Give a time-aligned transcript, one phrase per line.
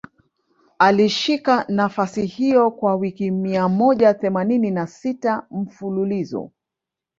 [0.79, 6.51] Alishika nafasi hiyo kwa wiki mia moja themanini na sita mfululizo